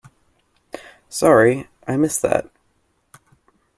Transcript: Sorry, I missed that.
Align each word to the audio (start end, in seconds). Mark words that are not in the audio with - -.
Sorry, 1.09 1.67
I 1.87 1.95
missed 1.95 2.23
that. 2.23 2.49